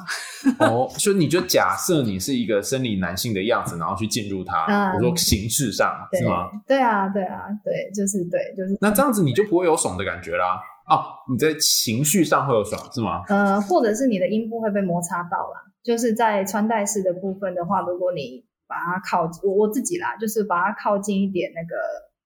[0.67, 6.49] 哦，所以你就假设你是一个生理男性的样子，然后去进入它，我说形式上是吗？
[6.67, 10.59] 对啊，对啊，对，就是对，就是那这样子你就不会有爽的感觉啦。
[10.89, 13.23] 哦，你在情绪上会有爽是吗？
[13.29, 15.61] 呃，或者是你的阴部会被摩擦到啦。
[15.83, 21.77] 就是在穿戴式的部分的话，如果你把它靠我我自己啦，就是把它靠近一点那个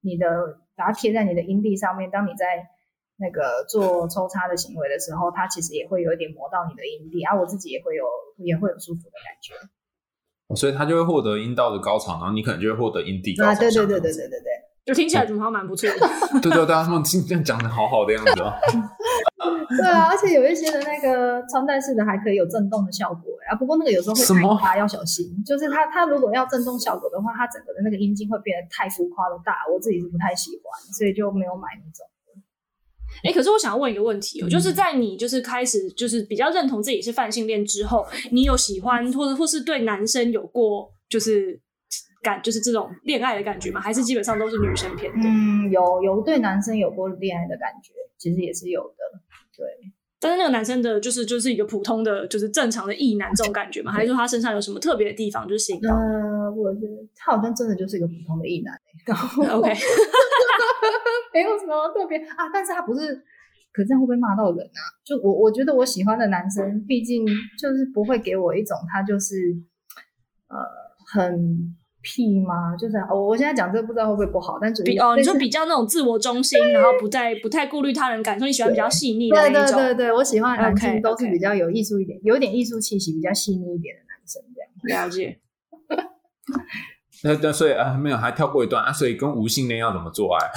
[0.01, 2.66] 你的把它贴在你的阴蒂上面，当你在
[3.16, 8.05] 那个做抽插的行为的时候，它其实也会有一点磨到你的阴蒂，而、我自己也会有
[8.37, 9.55] 也会有舒服的感觉。
[10.55, 13.51] 所以他就会获得阴道的高潮，然后你可能就会获得阴蒂高潮。
[13.51, 14.53] 啊，对对对对对对对。
[14.87, 15.99] 就听起来怎么好像蛮不错的。
[16.40, 18.55] 对对对，他们这样讲的好好的样子哦。
[19.68, 25.27] 对啊，而且有一些的那个穿戴式的还可以有震动的效果啊，不过那个有时候会太大，要小心。
[25.44, 32.07] 就是它它如果要震动效果的话，它整个的那个音茎会变得太浮夸的大，我自己是不太喜欢，所以就没有买那种。
[33.25, 41.61] 哎，可是我想要问一个问题哦，就是在你就是开始就是比较认同自己是泛性恋之后，你有喜欢或者或是对男生有过就是
[42.27, 43.81] 感就是这种恋爱的感觉吗？
[43.81, 45.23] 还是基本上都是女生偏多？
[45.25, 48.97] 嗯，有有对男生有过恋爱的感觉，其实也是有的。
[49.57, 49.65] 对，
[50.19, 53.93] 但是那个男生的就是就是一个普通的就是正常的异男这种感觉吗？
[53.93, 55.95] 还是说他身上有什么特别的地方就是吸引到？
[55.95, 58.75] 呃，我觉得他好像真的就是一个普通的异男。
[59.53, 59.73] OK。
[61.33, 63.15] 没有什么特别啊，但是他不是，
[63.71, 64.81] 可这样会不会骂到人啊？
[65.05, 67.27] 就我我觉得我喜欢的男生，毕竟
[67.59, 69.55] 就是不会给我一种他就是
[70.49, 70.57] 呃
[71.12, 72.77] 很屁吗？
[72.79, 79.77] 就是我我现在讲这个不知道会不会不好，但主比哦，你说比较那种自我中心，然后不太不太顾虑他人感受，你喜欢比较细腻的那种。
[79.77, 84.61] 对对对对，我喜欢的男生都是比较有艺术一点，有点艺术气息，比较细腻一点的男生这
[84.92, 85.05] 样。
[85.05, 85.40] 了解。
[87.25, 90.49] 那那所以啊没有还跳过一段啊，所以跟无性恋要怎么做爱？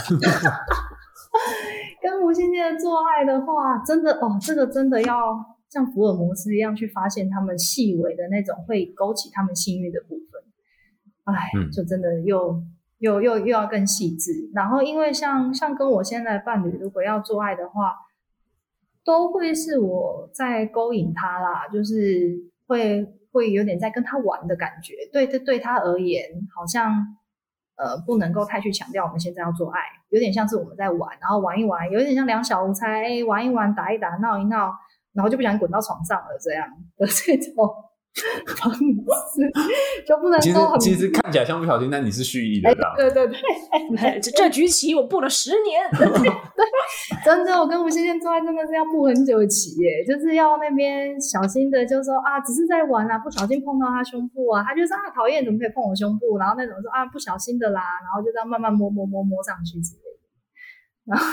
[2.01, 5.35] 跟无性恋做爱的话，真的哦，这个真的要
[5.69, 10.28] 像福尔摩斯一样去发现他们细微的那种会勾起他们性欲的部分。
[11.33, 12.61] 哎，就真的又
[12.99, 14.49] 又又又要更细致。
[14.53, 17.95] 然后因为像像跟我现在伴侣如果要做爱的话，
[19.03, 22.37] 都会是我在勾引他啦，就是
[22.67, 23.15] 会。
[23.31, 26.23] 会有点在跟他玩的感觉，对对对他而言，
[26.55, 26.91] 好像
[27.75, 34.73] 呃不能够太去强调我们现在要做爱，有点像是我们在玩，然后玩一玩，有点像两小无猜，哎玩一玩，打一打，闹一闹，
[35.13, 37.71] 然后就不想滚到床上了这样的 这种。
[38.57, 38.81] 方式
[40.05, 46.31] 就不能其实其实看起来像不小心，但你是蓄意的，对对对，这这局棋我布了十年，对，
[47.23, 56.37] 真的，我跟吴先生做爱真的是要布很久的棋耶，就是要那边小心的，就说啊，只是在玩啊，不小心碰到他胸部啊，他就说啊，讨厌，怎么可以碰我胸部？
[56.37, 60.19] 然后那种说啊，不小心的啦，然后就这样慢慢摸摸摸摸上去之类的。
[61.05, 61.23] 然后，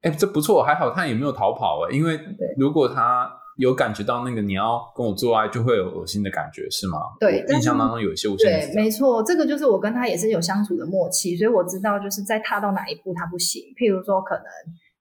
[0.00, 2.18] 哎，这不错，还好他也没有逃跑哎，因为
[2.56, 3.41] 如果他。
[3.58, 6.98] 有感觉到那个你要跟我做爱就会有恶心的感觉是吗？
[7.20, 13.62] 对，印象当中有一些无性对，没错，这个就是我跟他也是有相处的默契，所以我知道就是在踏到哪一步他不行。
[13.76, 14.44] 譬如说，可能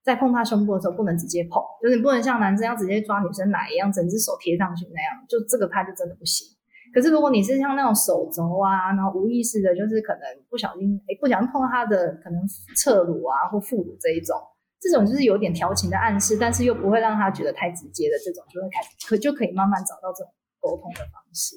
[0.04, 6.46] 在碰他胸部的时候不能直接碰，就是你不能像男生要直接抓女生奶一样，整只手贴上去那样，就这个他就真的不行。
[6.94, 12.42] 可是如果你是像那种手肘啊，然后无意识的，就是可能不小心哎不小心碰到他的可能
[12.76, 14.36] 侧乳啊或副乳这一种。
[14.82, 21.56] 这种就是有点调情的暗示，但是又不会让他觉得太直接的这种，就会开可就可以慢慢找到这种沟通的方式。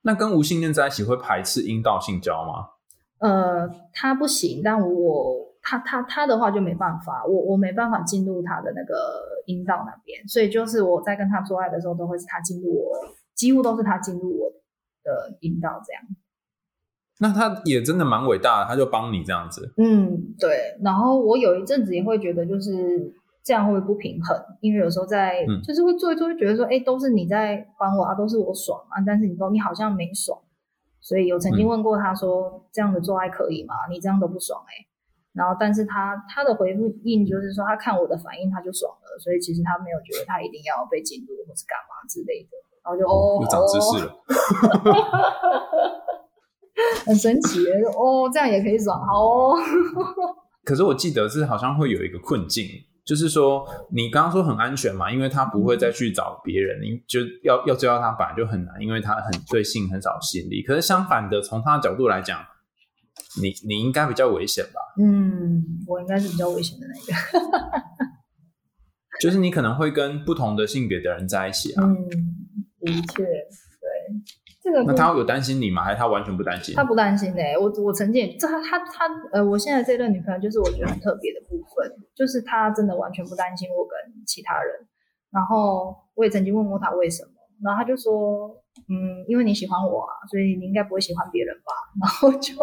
[0.00, 2.70] 那跟无性恋在一起会排斥阴道性交吗？
[3.18, 14.50] 呃，他不行，但我他他他的话就没办法，我我没办法进入他的那个阴道那边，所以就是我在跟他做爱的时候，都会是他进入我，几乎都是他进入我
[15.02, 16.02] 的阴道这样。
[17.20, 19.72] 那他也真的蛮伟大的，他就帮你这样子。
[19.76, 20.76] 嗯，对。
[20.82, 24.36] 然后我有一阵子也会觉得，就是这样会不平衡？
[24.60, 30.38] 因为有时候在，就是会做一做，会觉得说，哎，都是你在帮我啊，都是我爽啊，但是你都你好像没爽。
[31.00, 33.74] 所以有曾经问过他说，这样的做爱可以吗？
[33.90, 34.72] 你这样都不爽哎。
[35.34, 42.50] 然后，但是他他的回复应就是说，他看我的反应他就爽了，所以其实他没有觉得他一定要被进入或是干嘛之类的。
[42.82, 44.12] 然后就哦，又长知识了。
[47.06, 47.60] 很神奇
[47.96, 49.56] 哦，这样也可以爽，好哦。
[50.64, 52.66] 可是我记得是好像会有一个困境，
[53.04, 60.62] 就是说你刚刚说很安全嘛，因为他不会再去找别人，你就要要追到他本来就很难，因为他很对性很少吸引力。
[60.62, 62.40] 可是相反的，从他的角度来讲，
[63.42, 64.80] 你你应该比较危险吧？
[64.98, 67.12] 嗯，我应该是比较危险的那个，
[69.20, 71.84] 就是你可能会跟不同的性别的人在一起啊。
[71.84, 71.94] 嗯，
[72.80, 73.34] 的确，对。
[74.64, 75.84] 这个那他有担心你吗？
[75.84, 76.74] 还是他完全不担心？
[76.74, 84.88] 他不担心诶，我我曾经这他他他呃，我现在这任女朋友就是我觉得很特别的部分，就是他真的完全不担心我跟其他人。
[85.30, 88.48] 然后我也曾经问过他为什么，然后他就说，
[88.88, 91.72] 嗯，因为你喜欢我啊，所以你应该不会喜欢别人吧？
[92.00, 92.54] 然后就。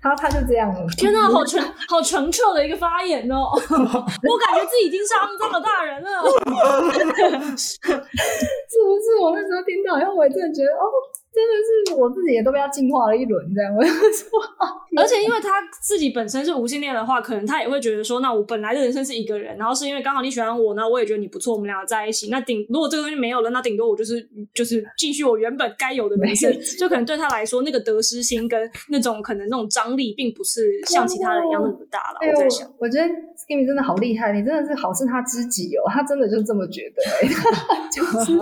[0.00, 3.50] 他他就这样了，天哪，好纯好纯澈的一个发言哦！
[3.52, 6.08] 我感觉自己已经是肮脏的大人了，
[7.56, 9.16] 是不是？
[9.20, 10.90] 我那时候听到，然后我真的觉得，哦，
[11.32, 11.52] 真的
[11.88, 14.38] 是我自己也都被他净化了一轮，这样我就说。
[14.94, 15.48] 而且因为他
[15.80, 22.28] 自己本身是无性恋的话，可能他也会觉得说，那我本来的人生是一个人，然后是因为刚好你喜欢我那，我也觉得你不错，我们两个在一起。
[22.28, 26.52] 那顶如果这个东西没有了，那顶多我就是 就是继续我原本该有的人生。
[26.78, 32.18] 就可能对他来说，那个得失心跟那种可能那种张力，并不是像其他人一样那么大了。
[32.30, 37.02] 我在想，我觉得 Skimmy 真的好厉害，你真的是好是他知己哦，他真的就这么觉得，
[37.90, 38.38] 就是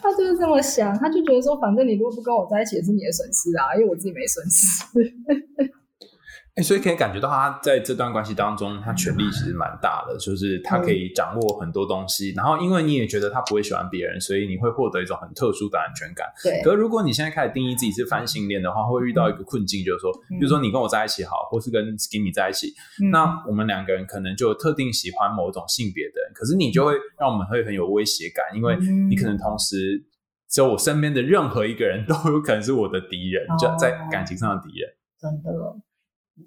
[0.00, 4.84] 他就是这么想，他就觉得说，反正你如果不跟我在一起，也是你的损失啊，因为我自己没损失。
[6.60, 12.32] 所以可以感觉到他在这段关系当中，他权力其实蛮大的，就是他可以掌握很多东西。
[12.36, 16.26] 然后因为你也觉得他不会喜欢别人，所以你会获得一种很特殊的安全感。
[16.42, 16.60] 对。
[16.64, 22.74] 可如果你现在开始定义自己是泛性恋的话，会遇到一个困境，就是说，比如说你跟我在一起好，或是跟 Skinny 在一起，
[23.12, 28.76] 那我们两个人可能就特定喜欢某种性别的人，可是你就会让我们会很有威胁感，因为
[29.08, 30.02] 你可能同时
[30.48, 34.90] 只有我身边的任何一个人 都有可能是我的敌人，就在感情上的敌人。
[35.20, 35.76] 真的。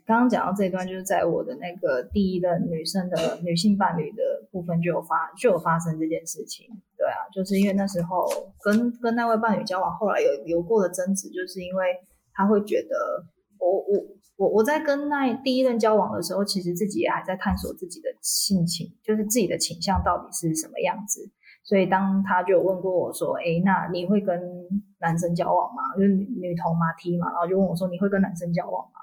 [0.06, 6.66] 刚刚讲到这一段，就是在我的那个第一任女生的女性伴侣的部分就有发就有发生这件事情。
[6.98, 8.26] 对啊，就是因为那时候
[8.64, 11.88] 跟跟那位伴侣交往，后来有有过的争执，就是因为
[12.32, 13.26] 他会觉得
[13.60, 14.02] 我我
[14.38, 21.30] 我我在跟那第一任交往的时候，其实自己也还在探索自己的性情，就是自己的倾向到底是什么样子。
[21.64, 24.40] 所以当他就有问过我说：“哎，那你会跟
[25.00, 25.96] 男生交往吗？
[25.96, 29.00] 就是女女同嘛 T 嘛？”然后就问我说：“你会跟男生交往吗？”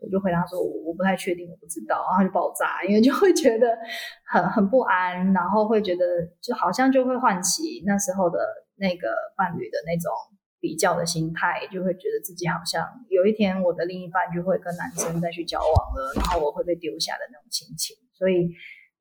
[0.00, 3.76] 我就回答说，我我不太确定，我不知道，然后就爆炸，因为就会觉得
[4.24, 6.04] 很很不安，然后会觉得
[6.40, 8.38] 就好像就会唤起那时候的
[8.76, 10.08] 那个伴侣的那种
[10.60, 17.96] 比较的心态，就会觉得自己好像有一天我的另一半就会跟男生再去交往了，然后我会被丢下的那种心情。
[18.14, 18.48] 所以，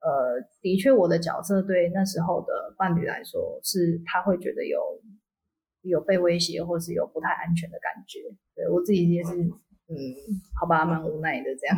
[0.01, 4.79] 呃，的确我的角色对那时候的伴侣来说，是他会觉得有
[5.81, 8.19] 有被威胁，或是有不太安全的感觉。
[8.55, 9.31] 对我自己也是。
[9.89, 9.95] 嗯，
[10.59, 11.77] 好吧，蛮无奈的这样。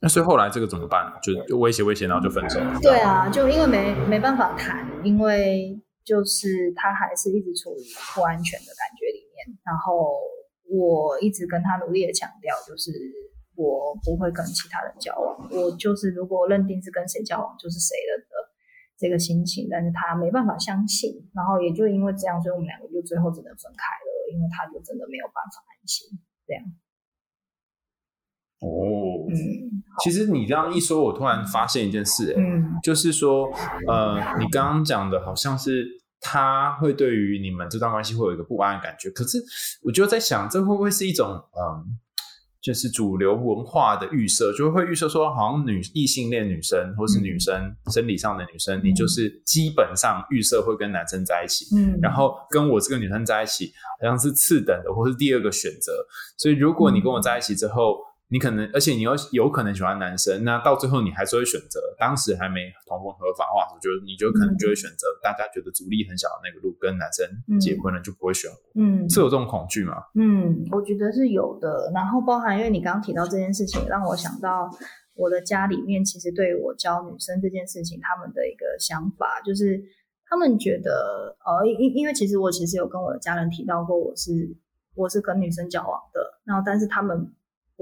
[0.00, 1.12] 那所以后来这个怎么办？
[1.22, 2.76] 就就威胁威胁，然后就分手了。
[2.82, 7.82] 对啊，就因为没没办法谈，因为就是他还是一直处于
[8.16, 9.56] 不安全的感觉里面。
[9.62, 10.18] 然后
[10.68, 12.90] 我一直跟他努力的强调，就是
[13.62, 18.50] 我不会跟其他人交往，我就是如果认定是跟谁交往就是谁了的
[18.98, 19.68] 这个心情。
[19.70, 26.18] 但是他没办法相信，然后也就因为这样，所以我们两个就最后只能分开了，因为他就真的没有办法安心。
[26.46, 26.64] 这样
[28.60, 29.34] 哦，嗯，
[30.02, 33.48] 其实你这样一说，我突然发现一件事，嗯，就是说，
[33.88, 35.86] 呃，你刚刚讲的好像是
[36.20, 39.42] 他会对于你们这段关系会有一个不安的感觉，可是
[39.82, 41.98] 我就在想，这会不会是一种，嗯。
[42.62, 55.92] 就是主流文化的预设，就会预设说，好像女异性恋女生或是女生生理上的女生，你就是基本上预设会跟男生在一起，嗯，然后跟我这个女生在一起，好像是次等的或是第二个选择。
[56.38, 57.98] 所以如果你跟我在一起之后，
[58.32, 67.28] 你可能，而且你又有可能喜欢男生，那到最后你还是会选择当时还没同婚合法化，我觉得你就可能就会选择大家觉得阻力很小的那个路，跟男生
[67.60, 68.80] 结婚了就不会选我。
[68.80, 70.02] 嗯，是有这种恐惧吗？
[70.14, 71.92] 嗯，我觉得是有的。
[71.92, 74.70] 然后包含，因为你刚刚提到这件事情，让我想到
[75.14, 79.78] 我的家里面其实对我教女生这件事情，他们的一个想法就是，
[80.24, 84.56] 他们觉得，呃，因因为其实我其实有跟我的家人提到过，我是
[84.94, 87.30] 我是跟女生交往的，然后但是他们。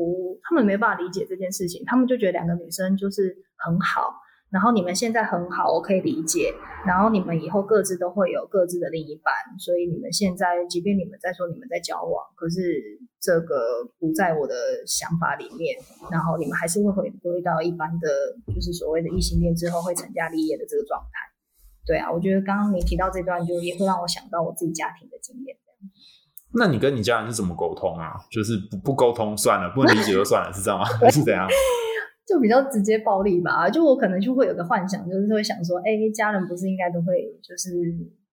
[0.01, 4.15] 不，他们没办法理解这件事情，他们就觉得两个女生就是很好，
[4.49, 6.55] 然后你们现在很好，我可以理解，
[6.87, 14.55] 然后你们以后各自都会有各自的另一半，所以你们现在即便你们在说你们在交往，可是这个不在我的
[14.87, 15.77] 想法里面，
[16.11, 18.09] 然后你们还是会回归到一般的，
[18.55, 21.29] 就是所谓的异性恋之后会成家立业的这个状态。
[21.85, 25.57] 对啊，我觉得刚刚你提到这段，就也会让我想到我自己家庭的经验。
[26.53, 28.15] 那你跟你家人是怎么沟通啊？
[28.31, 30.85] 就是不不沟通算了，不能理解就算了，是这样吗？
[31.01, 31.47] 还是怎样？
[32.27, 33.69] 就比较直接暴力吧。
[33.71, 37.71] 就我可能就会有个幻想，就是会想说，哎，家人不是应该都会，就是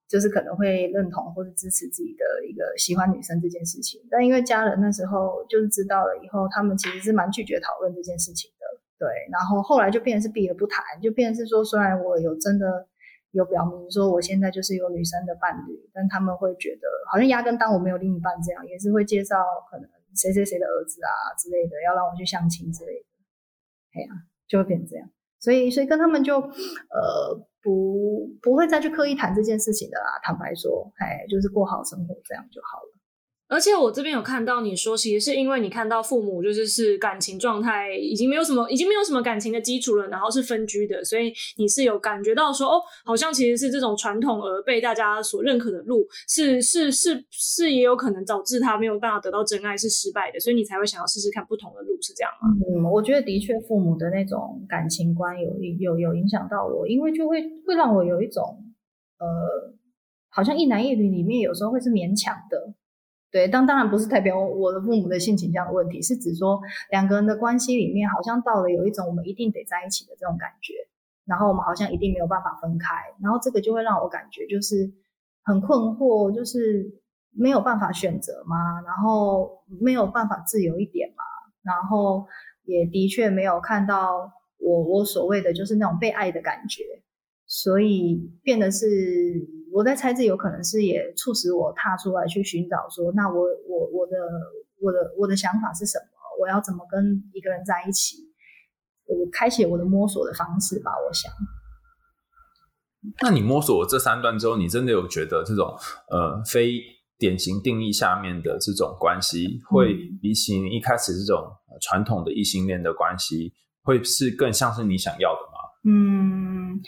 [0.07, 4.01] 就是可能会认同或者支持自己的一个喜欢女生这件事情。
[4.09, 8.65] 但因为家人那时候就是知道了以后，他们其实是蛮拒绝讨论这件事情的。
[8.99, 12.87] 对，然后后来就变成是避而不谈，就变成是说，虽然我有真的。
[13.31, 19.37] 有表明说我现在就是有女生的伴侣，但他们会觉得好像压根当我没有另一半这样，也是会介绍
[19.69, 23.05] 可能谁谁谁的儿子啊之类的，要让我去相亲之类的，
[23.93, 24.07] 哎呀，
[24.47, 25.09] 就会变这样。
[25.39, 30.19] 所以，所以跟他们就呃不不会再去刻意谈这件事情的啦。
[30.23, 32.96] 坦白说，哎，就是过好生活这样就好了。
[33.49, 52.49] 而且我这边有看到你说，其实是因为你看到父母就是是感情状态已经没有什么，已经没有什么感情的基础了，然后是分居的，所以你是有感觉到说，哦，好像其实是这种传统而被大家所认可的路，是是是是也有可能导致他没有办法得到真爱，是失败的，所以你才会想要试试看不同的路，是这样吗？
[52.69, 58.43] 嗯，我觉得的确父母的那种感情观有有有影响到我，因为就会会让我有一种
[59.19, 59.25] 呃，
[60.29, 62.75] 好像一男一女里面有时候会是勉强的。
[63.29, 66.59] 对，当当然不是代表我的父母的性倾向的问题，是指说
[66.91, 70.73] 两个人的关系里面好像到了有一种我们一定得在一起的这种感觉，
[71.25, 74.91] 然后我们好像一定没有办法分开，然后这个就会让我感觉就是
[75.43, 77.01] 很困惑，就是
[77.31, 78.81] 没有办法选择吗？
[78.85, 81.23] 然后没有办法自由一点吗？
[81.63, 82.25] 然后
[82.63, 86.83] 也的确没有看到我我所谓的就是那种被爱的感觉，
[87.63, 88.85] 所以变得是。
[89.69, 94.13] 我在猜，这有可能是也促使我踏出来去寻找，说那我我我的
[94.81, 96.05] 我的我的想法是什么？
[96.41, 98.17] 我要怎么跟一个人在一起？
[99.05, 100.91] 我开启我的摸索的方式吧。
[101.05, 101.31] 我想，
[103.21, 105.77] 那你摸索这三段之后，你真的有觉得这种
[106.09, 106.81] 呃非
[107.19, 111.45] 典型定义下面的这种关系，会比起一开始这种
[111.81, 113.53] 传统的异性恋的关系，
[113.83, 115.59] 会是更像是你想要的吗？
[115.83, 116.81] 嗯。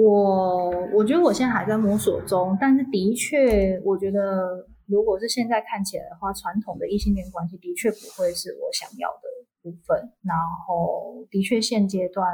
[0.00, 9.22] 我我觉得我现在还在摸索中，但是的确，我觉得如果是现在看起来的话，传统的异性恋关系的确不会是我想要的
[9.60, 9.98] 部分。
[10.22, 12.24] 然后，的确现阶段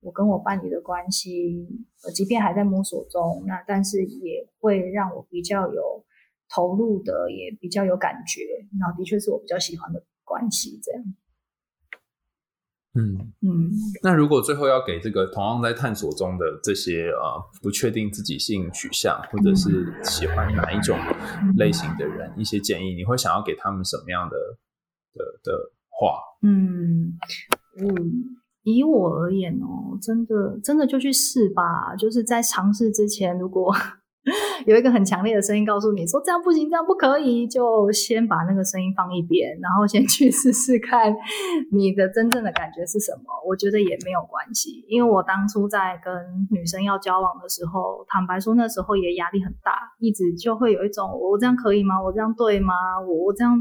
[0.00, 1.66] 我跟我伴侣的关系，
[2.04, 6.04] 呃，即便还在摸索中，那但是也会让我比较有
[6.48, 8.42] 投入的，也比较有感觉。
[8.78, 11.02] 然后，的确是我比较喜欢的关系，这样。
[12.94, 13.70] 嗯嗯，
[14.02, 20.98] 那如果最后要给这个同样在探索中的这些呃不确定自己性取向或者是喜欢哪一种
[21.56, 24.36] 类型的人一些建议，你会想要给他们什么样的
[25.14, 26.20] 的的话？
[26.42, 27.16] 嗯
[27.78, 33.72] 嗯，以我而言哦，真的真的就去试吧，就是在尝试之前，如果。
[34.66, 41.14] 有一个很强烈的声音告诉你说这样不行，这样不可以，就先把那个声音放一边，然后先去试试看
[41.72, 43.24] 你的真正的感觉是什么。
[43.48, 46.12] 我觉得也没有关系，因为我当初在跟
[46.50, 52.02] 女生要交往的时候，坦白说那时候也压力很大，一直就会有一种我这样可以吗？
[52.02, 52.74] 我这样对吗？
[53.00, 53.56] 我我这样，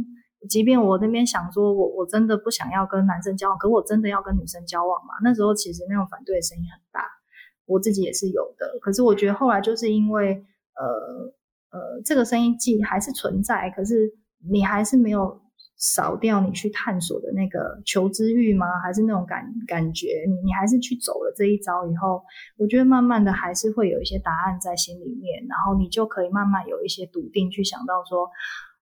[0.49, 5.16] 即便我那边想说我我真的不想要跟男生交往，可我真的要跟女生交往吗？
[5.24, 7.07] 那时候其实那种反对的声音很大，
[7.70, 8.78] 我自己也是有的。
[8.82, 10.43] 可是我觉得后来就是因为。
[10.80, 14.09] 呃呃，这个声音既还是存在，可是
[14.49, 15.38] 你还是没有
[15.78, 18.65] 少掉你去探索的那个求知欲吗？
[18.82, 20.24] 还是那种感感觉？
[20.26, 22.24] 你你还是去走了这一招以后，
[22.57, 28.30] 我觉得慢慢的还是会有一些答案在心里面，然后你就可以慢慢有一些笃定去想到说，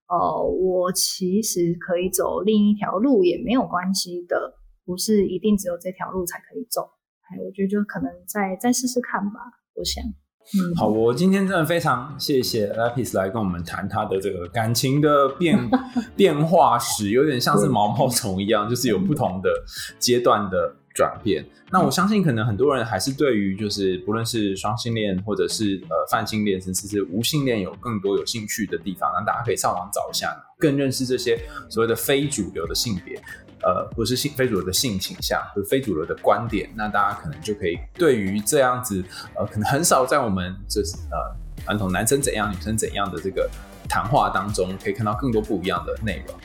[0.06, 4.54] 呃，我其实可以走另一条路也没有关系的，
[4.86, 6.88] 不是一定只有这条路才可以走。
[7.30, 9.40] 哎，我觉得就可能再再试试看吧，
[9.74, 10.02] 我想。
[10.50, 15.58] 嗯好，我今天真的非常谢谢 Lapis 来跟我们谈他的这个感情的变
[16.16, 19.50] 变化史，有点像是毛毛虫一样，就是有不同的
[19.98, 21.44] 阶段的转变。
[21.70, 29.12] 那我相信，可能很多人还是对于就是不论是双性恋或者是呃泛性恋，甚至是无性恋，有更多有兴趣的地方。
[29.12, 33.22] 那大家可以上网找一下，更认识这些所谓的非主流的性别。
[33.62, 39.02] 呃，或是性非主流的性倾向，或非主流的观点，那大家可能就可以对于这样子，
[39.34, 43.50] 呃，可能很少在我们就是呃传统男生怎样、女生怎样的这个
[43.88, 46.36] 谈话当中，可以看到更多不一样的内容。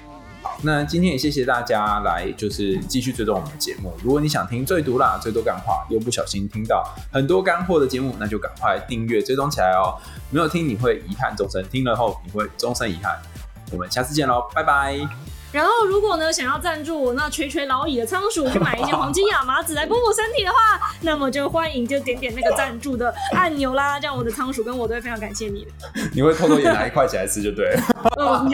[0.41, 3.93] 好，那今天也谢谢大家来，就是继续追踪我们的节目。
[4.03, 9.95] 如果你想听最毒辣、最多干话，又不小心听到很多干货的节目，那就赶快订阅追踪起来哦。
[10.32, 13.18] 没有听你会遗憾终身，听了后你会终身遗憾。
[13.72, 15.33] 我们下次见喽，拜拜。
[15.54, 20.58] 然后，如果呢想要赞助我那垂垂老矣的仓鼠去买一些黄金亚麻籽来补补身体的话，
[21.01, 25.72] 那么就欢迎就点点那个赞助的按钮啦，这样我的仓鼠跟我都会非常感谢你的。
[26.16, 27.72] 你会偷偷也拿一块起来吃就对。
[28.20, 28.49] 嗯，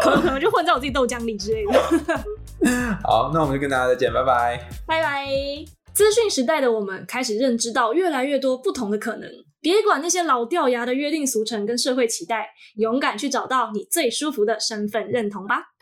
[0.00, 1.80] 可能可能就混在我自己豆浆里之类的。
[3.02, 4.68] 好，那我们就跟大家再见，拜拜。
[4.86, 5.26] 拜拜。
[5.92, 9.28] 资讯时代的我们开始认知到越来越多不同的可能，
[9.60, 15.72] 别管那些老掉牙的约定俗成跟社会期待，勇敢去找到你最舒服的身份认同吧。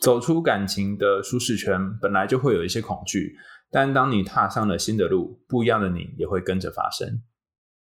[0.00, 3.36] 走出感情的舒适圈，本来就会有一些恐惧，
[3.70, 7.20] 但当你踏上了新的路，不一样的你也会跟着发生。